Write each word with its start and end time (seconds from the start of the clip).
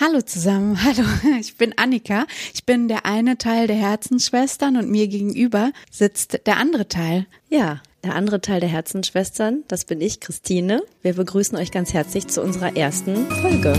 Hallo 0.00 0.20
zusammen, 0.22 0.78
hallo, 0.84 1.04
ich 1.40 1.56
bin 1.56 1.76
Annika. 1.76 2.26
Ich 2.54 2.64
bin 2.64 2.86
der 2.86 3.04
eine 3.04 3.36
Teil 3.36 3.66
der 3.66 3.76
Herzensschwestern 3.76 4.76
und 4.76 4.88
mir 4.88 5.08
gegenüber 5.08 5.72
sitzt 5.90 6.46
der 6.46 6.56
andere 6.56 6.86
Teil. 6.86 7.26
Ja, 7.48 7.80
der 8.04 8.14
andere 8.14 8.40
Teil 8.40 8.60
der 8.60 8.68
Herzensschwestern, 8.68 9.64
das 9.66 9.84
bin 9.86 10.00
ich, 10.00 10.20
Christine. 10.20 10.82
Wir 11.02 11.14
begrüßen 11.14 11.58
euch 11.58 11.72
ganz 11.72 11.92
herzlich 11.94 12.28
zu 12.28 12.42
unserer 12.42 12.76
ersten 12.76 13.26
Folge. 13.26 13.72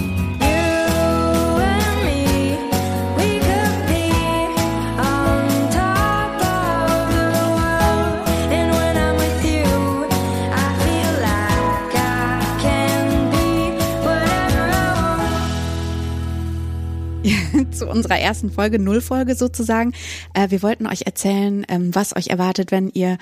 zu 17.72 17.88
unserer 17.88 18.20
ersten 18.20 18.52
Folge, 18.52 18.80
Nullfolge 18.80 19.36
sozusagen. 19.36 19.94
Äh, 20.34 20.50
wir 20.50 20.62
wollten 20.62 20.88
euch 20.88 21.04
erzählen, 21.06 21.66
ähm, 21.70 21.94
was 21.94 22.16
euch 22.16 22.28
erwartet, 22.28 22.72
wenn 22.72 22.90
ihr 22.90 23.18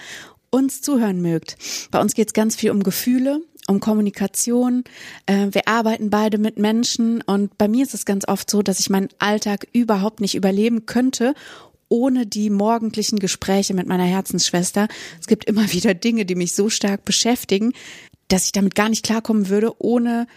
uns 0.50 0.81
zuhören 0.81 1.22
mögt. 1.22 1.58
Bei 1.91 2.00
uns 2.00 2.14
geht 2.14 2.28
es 2.28 2.34
ganz 2.34 2.55
viel 2.55 2.72
um 2.72 2.84
Gefühle, 2.84 3.41
um 3.67 3.80
Kommunikation. 3.80 4.84
Äh, 5.26 5.48
wir 5.52 5.67
arbeiten 5.67 6.09
beide 6.09 6.38
mit 6.38 6.58
Menschen 6.58 7.22
und 7.22 7.58
bei 7.58 7.67
mir 7.67 7.84
ist 7.84 7.94
es 7.94 8.05
ganz 8.05 8.28
oft 8.28 8.50
so, 8.50 8.62
dass 8.62 8.80
ich 8.80 8.90
meinen 8.90 9.09
Alltag 9.20 9.67
überhaupt 9.73 10.22
nicht 10.22 10.36
überleben 10.36 10.86
könnte 10.86 11.34
ohne 11.89 12.26
die 12.26 12.50
morgendlichen 12.50 13.20
Gespräche 13.20 13.73
mit 13.73 13.88
meiner 13.88 14.03
Herzensschwester. 14.03 14.88
Es 15.20 15.28
gibt 15.28 15.45
immer 15.45 15.72
wieder 15.72 15.94
Dinge, 15.94 16.26
die 16.26 16.36
mich 16.36 16.53
so 16.53 16.70
stark 16.70 17.05
beschäftigen, 17.05 17.73
dass 18.28 18.45
ich 18.45 18.52
damit 18.52 18.76
gar 18.76 18.89
nicht 18.89 19.05
klarkommen 19.05 19.50
würde, 19.50 19.73
ohne 19.81 20.28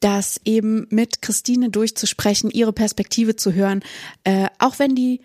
das 0.00 0.40
eben 0.44 0.86
mit 0.90 1.22
Christine 1.22 1.70
durchzusprechen, 1.70 2.50
ihre 2.50 2.72
Perspektive 2.72 3.36
zu 3.36 3.52
hören, 3.52 3.80
äh, 4.24 4.46
auch 4.58 4.78
wenn 4.78 4.94
die 4.94 5.20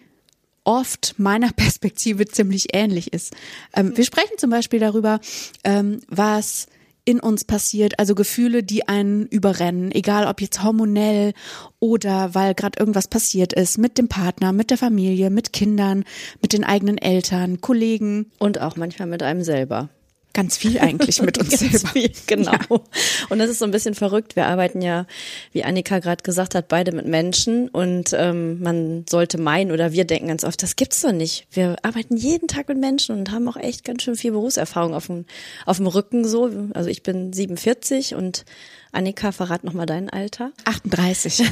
oft 0.63 1.15
meiner 1.17 1.51
Perspektive 1.55 2.25
ziemlich 2.25 2.73
ähnlich 2.73 3.13
ist. 3.13 3.33
Ähm, 3.75 3.95
wir 3.95 4.05
sprechen 4.05 4.37
zum 4.37 4.49
Beispiel 4.49 4.79
darüber, 4.79 5.19
ähm, 5.63 5.99
was 6.07 6.67
in 7.05 7.19
uns 7.19 7.43
passiert, 7.43 7.99
also 7.99 8.15
Gefühle, 8.15 8.63
die 8.63 8.87
einen 8.87 9.27
überrennen, 9.27 9.91
egal 9.91 10.25
ob 10.25 10.39
jetzt 10.39 10.63
hormonell 10.63 11.33
oder 11.79 12.33
weil 12.33 12.55
gerade 12.55 12.79
irgendwas 12.79 13.09
passiert 13.09 13.51
ist, 13.51 13.77
mit 13.77 13.97
dem 13.97 14.07
Partner, 14.07 14.53
mit 14.53 14.69
der 14.69 14.77
Familie, 14.77 15.29
mit 15.29 15.51
Kindern, 15.51 16.05
mit 16.41 16.53
den 16.53 16.63
eigenen 16.63 16.97
Eltern, 16.97 17.59
Kollegen. 17.59 18.31
Und 18.39 18.61
auch 18.61 18.77
manchmal 18.77 19.09
mit 19.09 19.21
einem 19.21 19.43
selber. 19.43 19.89
Ganz 20.33 20.57
viel 20.57 20.79
eigentlich 20.79 21.21
mit 21.21 21.37
uns 21.39 21.59
selber. 21.59 21.89
Viel, 21.89 22.11
genau. 22.27 22.51
Ja. 22.51 22.79
Und 23.29 23.39
das 23.39 23.49
ist 23.49 23.59
so 23.59 23.65
ein 23.65 23.71
bisschen 23.71 23.93
verrückt. 23.93 24.35
Wir 24.35 24.47
arbeiten 24.47 24.81
ja, 24.81 25.05
wie 25.51 25.63
Annika 25.63 25.99
gerade 25.99 26.23
gesagt 26.23 26.55
hat, 26.55 26.67
beide 26.67 26.91
mit 26.91 27.05
Menschen 27.05 27.69
und 27.69 28.13
ähm, 28.13 28.59
man 28.61 29.05
sollte 29.07 29.37
meinen 29.37 29.71
oder 29.71 29.91
wir 29.91 30.05
denken 30.05 30.27
ganz 30.27 30.43
oft, 30.43 30.61
das 30.63 30.75
gibt's 30.75 31.01
doch 31.01 31.11
nicht. 31.11 31.47
Wir 31.51 31.75
arbeiten 31.83 32.17
jeden 32.17 32.47
Tag 32.47 32.67
mit 32.67 32.79
Menschen 32.79 33.15
und 33.15 33.31
haben 33.31 33.47
auch 33.47 33.57
echt 33.57 33.83
ganz 33.83 34.01
schön 34.01 34.15
viel 34.15 34.31
Berufserfahrung 34.31 34.93
auf 34.93 35.07
dem, 35.07 35.25
auf 35.65 35.77
dem 35.77 35.87
Rücken 35.87 36.25
so. 36.25 36.49
Also 36.73 36.89
ich 36.89 37.03
bin 37.03 37.31
47 37.31 38.15
und 38.15 38.45
Annika, 38.93 39.31
verrat 39.31 39.63
nochmal 39.63 39.87
dein 39.87 40.09
Alter. 40.11 40.51
38. 40.65 41.43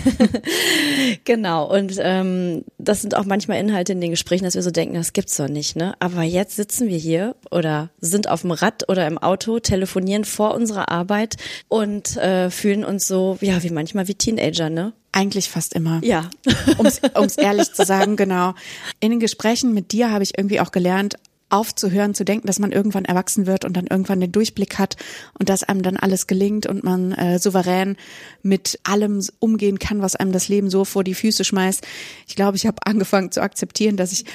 genau. 1.24 1.76
Und 1.76 1.96
ähm, 2.00 2.64
das 2.84 3.02
sind 3.02 3.16
auch 3.16 3.26
manchmal 3.26 3.60
Inhalte 3.60 3.94
in 3.94 4.02
den 4.02 4.12
Gesprächen, 4.12 4.44
dass 4.44 4.56
wir 4.56 4.64
so 4.64 4.72
denken, 4.72 4.96
das 4.96 5.14
gibt's 5.14 5.38
doch 5.38 5.48
nicht, 5.48 5.76
ne? 5.76 5.94
Aber 6.00 6.24
jetzt 6.24 6.56
sitzen 6.56 6.88
wir 6.88 6.98
hier 6.98 7.36
oder 7.50 7.90
sind 8.00 8.30
auf 8.30 8.42
dem 8.42 8.52
Rad 8.52 8.90
oder 8.90 9.08
im 9.08 9.18
Auto, 9.18 9.60
telefonieren 9.60 10.26
vor 10.26 10.54
unserer 10.54 10.90
Arbeit 10.90 11.38
und 11.68 12.18
äh, 12.18 12.50
fühlen 12.50 12.84
uns 12.84 13.08
so, 13.08 13.38
ja, 13.42 13.62
wie 13.64 13.70
manchmal 13.70 14.08
wie 14.08 14.16
Teenager, 14.16 14.70
ne? 14.70 14.94
Eigentlich 15.14 15.50
fast 15.50 15.74
immer. 15.74 16.00
Ja. 16.04 16.30
Um 16.78 16.86
es 16.86 17.38
ehrlich 17.38 17.74
zu 17.74 17.86
sagen, 17.86 18.16
genau. 18.18 18.54
In 19.00 19.12
den 19.12 19.20
Gesprächen 19.20 19.74
mit 19.74 19.92
dir 19.92 20.12
habe 20.12 20.24
ich 20.24 20.38
irgendwie 20.38 20.62
auch 20.62 20.72
gelernt, 20.72 21.16
aufzuhören, 21.52 22.14
zu 22.14 22.24
denken, 22.24 22.48
dass 22.48 22.60
man 22.60 22.72
irgendwann 22.72 23.06
erwachsen 23.06 23.46
wird 23.46 23.66
und 23.66 23.76
dann 23.76 23.88
irgendwann 23.88 24.20
den 24.20 24.32
Durchblick 24.32 24.80
hat 24.80 24.96
und 25.38 25.50
dass 25.50 25.64
einem 25.64 25.82
dann 25.84 25.98
alles 25.98 26.28
gelingt 26.28 26.66
und 26.66 26.84
man 26.84 27.12
äh, 27.14 27.40
souverän 27.40 27.98
mit 28.42 28.80
allem 28.84 29.22
umgehen 29.40 29.80
kann, 29.80 30.02
was 30.02 30.16
einem 30.16 30.32
das 30.32 30.48
Leben 30.48 30.70
so 30.70 30.86
vor 30.86 31.04
die 31.04 31.16
Füße 31.16 31.44
schmeißt. 31.44 31.86
Ich 32.28 32.36
glaube, 32.36 32.58
ich 32.58 32.66
habe 32.66 32.78
angefangen 32.86 33.32
zu 33.32 33.42
akzeptieren, 33.42 33.98
dass 33.98 34.12
ich 34.12 34.26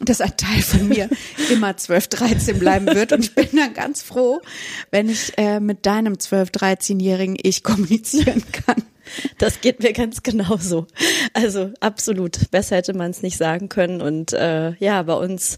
dass 0.00 0.20
ein 0.20 0.36
Teil 0.36 0.60
von 0.60 0.88
mir 0.88 1.08
immer 1.50 1.76
12, 1.76 2.08
13 2.08 2.58
bleiben 2.58 2.86
wird. 2.86 3.12
Und 3.12 3.24
ich 3.24 3.34
bin 3.34 3.48
dann 3.52 3.74
ganz 3.74 4.02
froh, 4.02 4.40
wenn 4.90 5.08
ich 5.08 5.32
äh, 5.38 5.60
mit 5.60 5.86
deinem 5.86 6.18
12, 6.18 6.50
13-jährigen 6.50 7.36
Ich 7.40 7.62
kommunizieren 7.62 8.42
kann. 8.52 8.82
Das 9.38 9.60
geht 9.60 9.82
mir 9.82 9.92
ganz 9.92 10.22
genauso. 10.22 10.86
Also 11.32 11.72
absolut. 11.80 12.50
Besser 12.50 12.76
hätte 12.76 12.94
man 12.94 13.10
es 13.10 13.22
nicht 13.22 13.36
sagen 13.36 13.68
können. 13.68 14.00
Und 14.00 14.32
äh, 14.32 14.72
ja, 14.76 15.02
bei 15.02 15.14
uns 15.14 15.56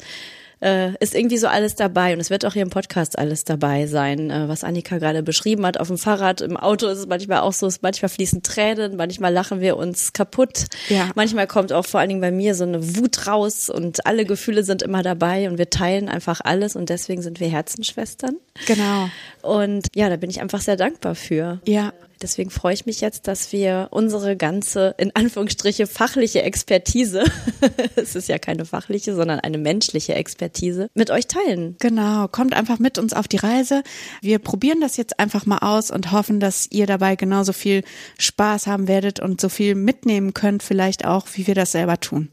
äh, 0.61 0.93
ist 1.01 1.15
irgendwie 1.15 1.37
so 1.37 1.49
alles 1.49 1.75
dabei 1.75 2.15
und 2.15 2.21
es 2.21 2.31
wird 2.31 2.47
auch 2.47 2.55
hier 2.55 2.63
im 2.63 2.71
Podcast 2.71 3.19
alles 3.19 3.45
dabei 3.45 3.87
sein, 3.87 4.31
äh, 4.31 4.49
was 4.49 4.65
Annika 4.65 4.99
gerade 4.99 5.23
beschrieben 5.23 5.67
hat. 5.67 5.79
Auf 5.79 5.89
dem 5.89 5.99
Fahrrad, 5.99 6.41
im 6.41 6.57
Auto 6.57 6.87
ist 6.87 6.99
es 6.99 7.07
manchmal 7.07 7.41
auch 7.41 7.53
so, 7.53 7.71
manchmal 7.83 8.09
fließen 8.09 8.43
Tränen, 8.43 8.97
manchmal 8.97 9.33
lachen 9.33 9.61
wir 9.61 9.77
uns 9.77 10.13
kaputt. 10.13 10.65
Ja. 10.89 11.11
Manchmal 11.15 11.47
kommt 11.47 11.73
auch 11.73 11.85
vor 11.85 12.01
allen 12.01 12.09
Dingen 12.09 12.21
bei 12.21 12.31
mir 12.31 12.55
so 12.55 12.65
eine 12.65 12.97
Wut 12.97 13.27
raus 13.27 13.69
und 13.69 14.07
alle 14.07 14.25
Gefühle 14.25 14.63
sind 14.63 14.83
immer 14.83 15.03
dabei 15.03 15.49
und 15.51 15.59
wir 15.59 15.71
teilen 15.71 16.09
einfach 16.09 16.41
alles 16.43 16.77
und 16.77 16.89
deswegen 16.89 17.23
sind 17.23 17.41
wir 17.41 17.49
Herzenschwestern. 17.49 18.37
Genau. 18.67 19.11
Und 19.43 19.89
ja, 19.95 20.09
da 20.09 20.17
bin 20.17 20.31
ich 20.31 20.41
einfach 20.41 20.61
sehr 20.61 20.77
dankbar 20.77 21.15
für. 21.15 21.61
Ja. 21.67 21.93
Deswegen 22.23 22.51
freue 22.51 22.75
ich 22.75 22.87
mich 22.87 23.01
jetzt, 23.01 23.29
dass 23.29 23.53
wir 23.53 23.89
unsere 23.91 24.37
ganze, 24.37 24.95
in 24.99 25.15
Anführungsstriche, 25.15 25.87
fachliche 25.87 26.43
Expertise, 26.43 27.25
es 27.97 28.15
ist 28.15 28.29
ja 28.29 28.39
keine 28.39 28.65
fachliche, 28.65 29.15
sondern 29.15 29.41
eine 29.41 29.59
menschliche 29.59 30.15
Expertise, 30.15 30.89
mit 30.95 31.11
euch 31.11 31.27
teilen. 31.27 31.77
Genau, 31.79 32.29
kommt 32.29 32.55
einfach 32.55 32.79
mit 32.79 32.99
uns 32.99 33.13
auf 33.13 33.29
die 33.29 33.37
Reise. 33.37 33.83
Wir 34.23 34.39
probieren 34.39 34.81
das 34.81 34.97
jetzt 34.97 35.19
einfach 35.19 35.47
mal 35.47 35.59
aus 35.59 35.91
und 35.91 36.13
hoffen, 36.13 36.41
dass 36.41 36.67
ihr 36.71 36.87
dabei 36.87 37.17
genauso 37.17 37.53
viel 37.53 37.83
Spaß 38.19 38.67
haben 38.67 38.89
werdet 38.89 39.21
und 39.21 39.41
so 39.41 39.49
viel 39.49 39.75
mitnehmen 39.75 40.35
könnt, 40.35 40.63
vielleicht 40.63 41.05
auch, 41.05 41.27
wie 41.35 41.47
wir 41.47 41.55
das 41.55 41.73
selber 41.73 42.01
tun. 42.01 42.31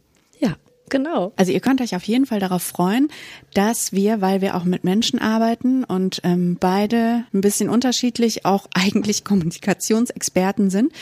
Genau. 0.93 1.33
Also 1.37 1.51
ihr 1.51 1.59
könnt 1.59 1.81
euch 1.81 1.95
auf 1.95 2.03
jeden 2.03 2.27
Fall 2.27 2.39
darauf 2.39 2.61
freuen, 2.61 3.07
dass 3.55 3.93
wir, 3.93 4.21
weil 4.21 4.41
wir 4.41 4.55
auch 4.55 4.63
mit 4.63 4.83
Menschen 4.83 5.17
arbeiten 5.17 5.83
und 5.83 6.21
ähm, 6.23 6.55
beide 6.59 7.23
ein 7.33 7.41
bisschen 7.41 7.67
unterschiedlich 7.67 8.45
auch 8.45 8.67
eigentlich 8.75 9.23
Kommunikationsexperten 9.23 10.69
sind, 10.69 10.93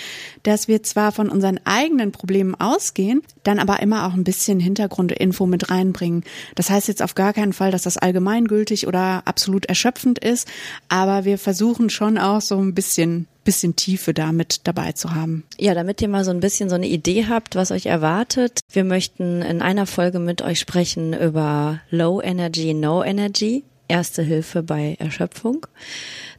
dass 0.43 0.69
wir 0.69 0.81
zwar 0.83 1.11
von 1.11 1.27
unseren 1.27 1.59
eigenen 1.65 2.13
Problemen 2.13 2.55
ausgehen, 2.55 3.21
dann 3.43 3.59
aber 3.59 3.81
immer 3.81 4.07
auch 4.07 4.13
ein 4.13 4.23
bisschen 4.23 4.61
Hintergrundinfo 4.61 5.45
mit 5.45 5.69
reinbringen. 5.69 6.23
Das 6.55 6.69
heißt 6.69 6.87
jetzt 6.87 7.01
auf 7.01 7.13
gar 7.13 7.33
keinen 7.33 7.51
Fall, 7.51 7.71
dass 7.71 7.81
das 7.81 7.97
allgemeingültig 7.97 8.87
oder 8.87 9.23
absolut 9.25 9.65
erschöpfend 9.65 10.19
ist, 10.19 10.47
aber 10.87 11.25
wir 11.25 11.37
versuchen 11.37 11.89
schon 11.89 12.17
auch 12.17 12.39
so 12.39 12.57
ein 12.57 12.73
bisschen 12.73 13.27
bisschen 13.43 13.75
Tiefe 13.75 14.13
damit 14.13 14.61
dabei 14.67 14.91
zu 14.91 15.13
haben. 15.13 15.43
Ja, 15.57 15.73
damit 15.73 16.01
ihr 16.01 16.09
mal 16.09 16.23
so 16.23 16.31
ein 16.31 16.39
bisschen 16.39 16.69
so 16.69 16.75
eine 16.75 16.87
Idee 16.87 17.25
habt, 17.27 17.55
was 17.55 17.71
euch 17.71 17.87
erwartet. 17.87 18.59
Wir 18.71 18.83
möchten 18.83 19.41
in 19.41 19.61
einer 19.61 19.85
Folge 19.85 20.19
mit 20.19 20.41
euch 20.41 20.59
sprechen 20.59 21.13
über 21.13 21.79
Low 21.89 22.21
Energy, 22.21 22.73
No 22.73 23.03
Energy, 23.03 23.63
Erste 23.87 24.21
Hilfe 24.21 24.63
bei 24.63 24.95
Erschöpfung. 24.99 25.65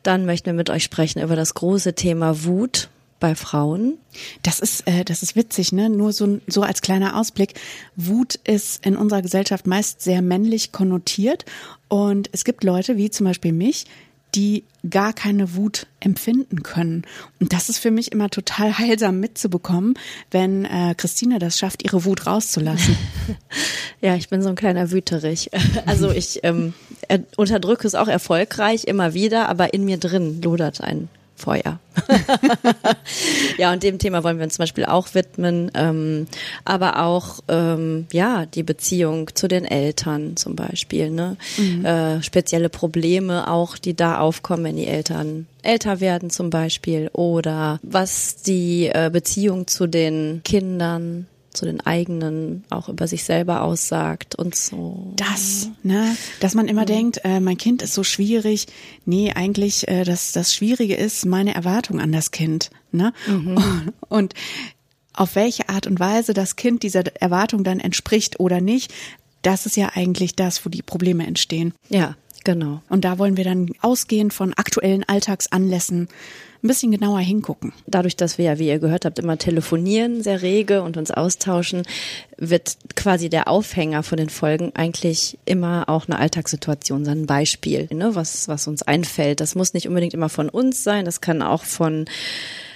Dann 0.02 0.24
möchten 0.24 0.46
wir 0.46 0.54
mit 0.54 0.70
euch 0.70 0.84
sprechen 0.84 1.20
über 1.20 1.36
das 1.36 1.52
große 1.52 1.94
Thema 1.94 2.44
Wut 2.44 2.88
bei 3.20 3.34
Frauen. 3.34 3.98
Das 4.42 4.58
ist, 4.58 4.86
äh, 4.86 5.04
das 5.04 5.22
ist 5.22 5.36
witzig, 5.36 5.70
ne? 5.70 5.90
Nur 5.90 6.12
so, 6.12 6.40
so 6.46 6.62
als 6.62 6.80
kleiner 6.80 7.18
Ausblick. 7.18 7.54
Wut 7.94 8.36
ist 8.44 8.84
in 8.86 8.96
unserer 8.96 9.20
Gesellschaft 9.22 9.66
meist 9.66 10.00
sehr 10.00 10.22
männlich 10.22 10.72
konnotiert 10.72 11.44
und 11.88 12.30
es 12.32 12.44
gibt 12.44 12.64
Leute 12.64 12.96
wie 12.96 13.10
zum 13.10 13.26
Beispiel 13.26 13.52
mich, 13.52 13.84
die 14.34 14.64
gar 14.88 15.12
keine 15.12 15.54
Wut 15.54 15.86
empfinden 16.00 16.62
können. 16.62 17.02
Und 17.40 17.52
das 17.52 17.68
ist 17.68 17.78
für 17.78 17.90
mich 17.90 18.12
immer 18.12 18.30
total 18.30 18.78
heilsam 18.78 19.20
mitzubekommen, 19.20 19.94
wenn 20.30 20.64
äh, 20.64 20.94
Christine 20.96 21.38
das 21.38 21.58
schafft, 21.58 21.84
ihre 21.84 22.04
Wut 22.04 22.26
rauszulassen. 22.26 22.96
ja, 24.00 24.14
ich 24.14 24.28
bin 24.28 24.42
so 24.42 24.48
ein 24.48 24.56
kleiner 24.56 24.90
Wüterich. 24.90 25.50
Also 25.86 26.10
ich 26.10 26.40
ähm, 26.42 26.74
unterdrücke 27.36 27.86
es 27.86 27.94
auch 27.94 28.08
erfolgreich 28.08 28.84
immer 28.84 29.14
wieder, 29.14 29.48
aber 29.48 29.74
in 29.74 29.84
mir 29.84 29.98
drin 29.98 30.40
lodert 30.40 30.80
ein 30.80 31.08
Feuer. 31.42 31.80
ja, 33.58 33.72
und 33.72 33.82
dem 33.82 33.98
Thema 33.98 34.22
wollen 34.22 34.38
wir 34.38 34.44
uns 34.44 34.54
zum 34.54 34.62
Beispiel 34.62 34.84
auch 34.84 35.14
widmen, 35.14 35.72
ähm, 35.74 36.28
aber 36.64 37.02
auch 37.02 37.40
ähm, 37.48 38.06
ja 38.12 38.46
die 38.46 38.62
Beziehung 38.62 39.34
zu 39.34 39.48
den 39.48 39.64
Eltern 39.64 40.36
zum 40.36 40.54
Beispiel, 40.54 41.10
ne? 41.10 41.36
Mhm. 41.58 41.84
Äh, 41.84 42.22
spezielle 42.22 42.68
Probleme 42.68 43.50
auch, 43.50 43.76
die 43.76 43.94
da 43.94 44.18
aufkommen, 44.18 44.64
wenn 44.64 44.76
die 44.76 44.86
Eltern 44.86 45.46
älter 45.62 46.00
werden 46.00 46.30
zum 46.30 46.50
Beispiel 46.50 47.08
oder 47.12 47.80
was 47.82 48.36
die 48.36 48.86
äh, 48.86 49.10
Beziehung 49.12 49.66
zu 49.66 49.86
den 49.86 50.42
Kindern 50.44 51.26
zu 51.52 51.64
den 51.64 51.80
eigenen 51.80 52.64
auch 52.70 52.88
über 52.88 53.06
sich 53.06 53.24
selber 53.24 53.62
aussagt 53.62 54.34
und 54.34 54.54
so. 54.54 55.12
Das, 55.16 55.68
ne, 55.82 56.16
dass 56.40 56.54
man 56.54 56.68
immer 56.68 56.82
mhm. 56.82 56.86
denkt, 56.86 57.20
äh, 57.24 57.40
mein 57.40 57.58
Kind 57.58 57.82
ist 57.82 57.94
so 57.94 58.04
schwierig. 58.04 58.66
Nee, 59.04 59.32
eigentlich 59.32 59.88
äh, 59.88 60.04
das 60.04 60.32
das 60.32 60.54
Schwierige 60.54 60.94
ist 60.94 61.26
meine 61.26 61.54
Erwartung 61.54 62.00
an 62.00 62.12
das 62.12 62.30
Kind, 62.30 62.70
ne? 62.90 63.12
Mhm. 63.26 63.56
Und, 63.56 63.92
und 64.08 64.34
auf 65.14 65.34
welche 65.34 65.68
Art 65.68 65.86
und 65.86 66.00
Weise 66.00 66.32
das 66.32 66.56
Kind 66.56 66.82
dieser 66.82 67.04
Erwartung 67.20 67.64
dann 67.64 67.80
entspricht 67.80 68.40
oder 68.40 68.60
nicht, 68.60 68.92
das 69.42 69.66
ist 69.66 69.76
ja 69.76 69.90
eigentlich 69.94 70.36
das, 70.36 70.64
wo 70.64 70.70
die 70.70 70.82
Probleme 70.82 71.26
entstehen. 71.26 71.74
Ja, 71.88 72.16
genau. 72.44 72.82
Und 72.88 73.04
da 73.04 73.18
wollen 73.18 73.36
wir 73.36 73.44
dann 73.44 73.70
ausgehend 73.80 74.32
von 74.32 74.54
aktuellen 74.54 75.04
Alltagsanlässen 75.04 76.08
ein 76.62 76.68
bisschen 76.68 76.92
genauer 76.92 77.18
hingucken. 77.18 77.72
Dadurch, 77.86 78.14
dass 78.14 78.38
wir 78.38 78.44
ja, 78.44 78.58
wie 78.58 78.68
ihr 78.68 78.78
gehört 78.78 79.04
habt, 79.04 79.18
immer 79.18 79.36
telefonieren, 79.36 80.22
sehr 80.22 80.42
rege 80.42 80.82
und 80.82 80.96
uns 80.96 81.10
austauschen, 81.10 81.82
wird 82.36 82.76
quasi 82.94 83.28
der 83.28 83.48
Aufhänger 83.48 84.04
von 84.04 84.16
den 84.16 84.28
Folgen 84.28 84.70
eigentlich 84.74 85.38
immer 85.44 85.88
auch 85.88 86.06
eine 86.06 86.20
Alltagssituation 86.20 87.04
sein, 87.04 87.22
ein 87.22 87.26
Beispiel, 87.26 87.88
ne, 87.92 88.14
was, 88.14 88.46
was 88.46 88.68
uns 88.68 88.82
einfällt. 88.82 89.40
Das 89.40 89.56
muss 89.56 89.74
nicht 89.74 89.88
unbedingt 89.88 90.14
immer 90.14 90.28
von 90.28 90.48
uns 90.48 90.84
sein, 90.84 91.04
das 91.04 91.20
kann 91.20 91.42
auch 91.42 91.64
von 91.64 92.04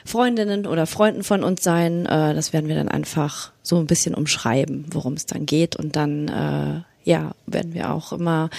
Freundinnen 0.05 0.67
oder 0.67 0.87
Freunden 0.87 1.23
von 1.23 1.45
uns 1.45 1.63
sein. 1.63 2.07
Äh, 2.07 2.35
das 2.35 2.53
werden 2.53 2.69
wir 2.69 2.77
dann 2.77 2.89
einfach 2.89 3.53
so 3.63 3.79
ein 3.79 3.87
bisschen 3.87 4.15
umschreiben, 4.15 4.87
worum 4.91 5.15
es 5.15 5.27
dann 5.27 5.47
geht. 5.47 5.77
Und 5.77 5.97
dann, 5.97 6.29
äh, 6.29 7.09
ja, 7.09 7.33
werden 7.47 7.75
wir 7.75 7.93
auch 7.93 8.13
immer 8.13 8.51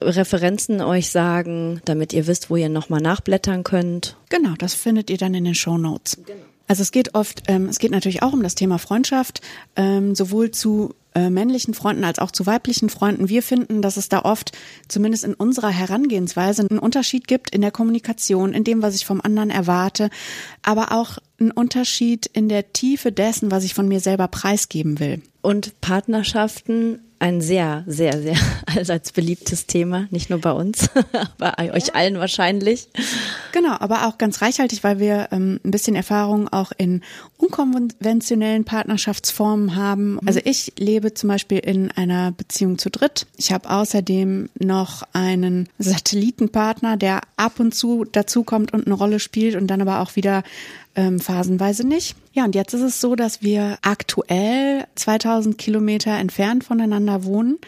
Referenzen 0.00 0.80
euch 0.80 1.10
sagen, 1.10 1.80
damit 1.84 2.12
ihr 2.12 2.26
wisst, 2.26 2.50
wo 2.50 2.56
ihr 2.56 2.68
nochmal 2.68 3.00
nachblättern 3.00 3.64
könnt. 3.64 4.16
Genau, 4.28 4.54
das 4.58 4.74
findet 4.74 5.10
ihr 5.10 5.18
dann 5.18 5.34
in 5.34 5.44
den 5.44 5.54
Show 5.54 5.78
Notes. 5.78 6.16
Genau. 6.24 6.38
Also 6.70 6.82
es 6.82 6.92
geht 6.92 7.16
oft, 7.16 7.42
ähm, 7.48 7.66
es 7.66 7.80
geht 7.80 7.90
natürlich 7.90 8.22
auch 8.22 8.32
um 8.32 8.44
das 8.44 8.54
Thema 8.54 8.78
Freundschaft, 8.78 9.40
ähm, 9.74 10.14
sowohl 10.14 10.52
zu 10.52 10.94
äh, 11.16 11.28
männlichen 11.28 11.74
Freunden 11.74 12.04
als 12.04 12.20
auch 12.20 12.30
zu 12.30 12.46
weiblichen 12.46 12.88
Freunden. 12.88 13.28
Wir 13.28 13.42
finden, 13.42 13.82
dass 13.82 13.96
es 13.96 14.08
da 14.08 14.20
oft, 14.20 14.52
zumindest 14.86 15.24
in 15.24 15.34
unserer 15.34 15.70
Herangehensweise, 15.70 16.64
einen 16.70 16.78
Unterschied 16.78 17.26
gibt 17.26 17.50
in 17.50 17.60
der 17.60 17.72
Kommunikation, 17.72 18.52
in 18.52 18.62
dem, 18.62 18.82
was 18.82 18.94
ich 18.94 19.04
vom 19.04 19.20
anderen 19.20 19.50
erwarte, 19.50 20.10
aber 20.62 20.92
auch 20.92 21.18
einen 21.40 21.50
Unterschied 21.50 22.26
in 22.32 22.48
der 22.48 22.72
Tiefe 22.72 23.10
dessen, 23.10 23.50
was 23.50 23.64
ich 23.64 23.74
von 23.74 23.88
mir 23.88 23.98
selber 23.98 24.28
preisgeben 24.28 25.00
will. 25.00 25.22
Und 25.42 25.80
Partnerschaften 25.80 27.00
ein 27.20 27.40
sehr, 27.42 27.84
sehr, 27.86 28.20
sehr 28.20 28.36
allseits 28.66 29.12
beliebtes 29.12 29.66
Thema, 29.66 30.08
nicht 30.10 30.30
nur 30.30 30.40
bei 30.40 30.52
uns, 30.52 30.88
bei 31.38 31.72
euch 31.72 31.94
allen 31.94 32.18
wahrscheinlich. 32.18 32.88
Genau, 33.52 33.76
aber 33.78 34.06
auch 34.08 34.18
ganz 34.18 34.42
reichhaltig, 34.42 34.82
weil 34.82 34.98
wir 34.98 35.28
ähm, 35.30 35.60
ein 35.64 35.70
bisschen 35.70 35.94
Erfahrung 35.94 36.48
auch 36.48 36.72
in 36.76 37.02
unkonventionellen 37.36 38.64
Partnerschaftsformen 38.64 39.76
haben. 39.76 40.14
Mhm. 40.14 40.20
Also 40.26 40.40
ich 40.44 40.72
lebe 40.78 41.14
zum 41.14 41.28
Beispiel 41.28 41.58
in 41.58 41.90
einer 41.92 42.32
Beziehung 42.32 42.78
zu 42.78 42.90
dritt. 42.90 43.26
Ich 43.36 43.52
habe 43.52 43.68
außerdem 43.70 44.48
noch 44.58 45.02
einen 45.12 45.68
Satellitenpartner, 45.78 46.96
der 46.96 47.20
ab 47.36 47.60
und 47.60 47.74
zu 47.74 48.04
dazukommt 48.04 48.72
und 48.72 48.86
eine 48.86 48.94
Rolle 48.94 49.20
spielt 49.20 49.56
und 49.56 49.66
dann 49.66 49.82
aber 49.82 50.00
auch 50.00 50.16
wieder 50.16 50.42
ähm, 50.96 51.20
phasenweise 51.20 51.86
nicht. 51.86 52.16
Ja, 52.32 52.44
und 52.44 52.54
jetzt 52.54 52.74
ist 52.74 52.82
es 52.82 53.00
so, 53.00 53.14
dass 53.14 53.42
wir 53.42 53.78
aktuell 53.82 54.86
2000 54.96 55.56
Kilometer 55.56 56.12
entfernt 56.12 56.64
voneinander 56.64 57.24
wohnen, 57.24 57.58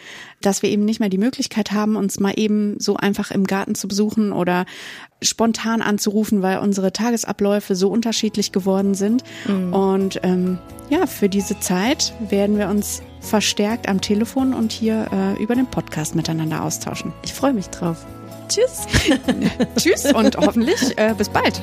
dass 0.41 0.61
wir 0.61 0.69
eben 0.69 0.85
nicht 0.85 0.99
mehr 0.99 1.09
die 1.09 1.17
Möglichkeit 1.17 1.71
haben, 1.71 1.95
uns 1.95 2.19
mal 2.19 2.33
eben 2.35 2.79
so 2.79 2.97
einfach 2.97 3.31
im 3.31 3.45
Garten 3.45 3.75
zu 3.75 3.87
besuchen 3.87 4.33
oder 4.33 4.65
spontan 5.21 5.81
anzurufen, 5.81 6.41
weil 6.41 6.59
unsere 6.59 6.91
Tagesabläufe 6.91 7.75
so 7.75 7.89
unterschiedlich 7.89 8.51
geworden 8.51 8.93
sind. 8.93 9.23
Mhm. 9.47 9.73
Und 9.73 10.19
ähm, 10.23 10.59
ja, 10.89 11.07
für 11.07 11.29
diese 11.29 11.59
Zeit 11.59 12.13
werden 12.29 12.57
wir 12.57 12.67
uns 12.67 13.01
verstärkt 13.21 13.87
am 13.87 14.01
Telefon 14.01 14.53
und 14.53 14.73
hier 14.73 15.07
äh, 15.11 15.41
über 15.41 15.55
den 15.55 15.67
Podcast 15.67 16.13
miteinander 16.13 16.63
austauschen. 16.63 17.13
Ich 17.23 17.33
freue 17.33 17.53
mich 17.53 17.67
drauf. 17.67 18.05
Tschüss. 18.49 18.85
Tschüss 19.77 20.13
und 20.13 20.35
hoffentlich 20.37 20.97
äh, 20.97 21.15
bis 21.17 21.29
bald. 21.29 21.61